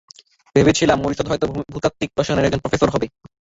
ভেবেছিলাম 0.55 0.97
মরিসট 1.01 1.27
হয়তো 1.29 1.45
ভূতাত্ত্বিক 1.73 2.09
রসায়নের 2.13 2.47
একজন 2.47 2.61
প্রফেসর 2.63 2.89
হবে। 2.93 3.07